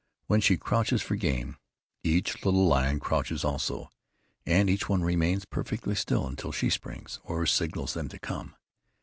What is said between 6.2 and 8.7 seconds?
until she springs, or signals them to come.